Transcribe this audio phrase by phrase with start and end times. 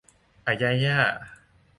[0.47, 1.01] อะไยอ่ะ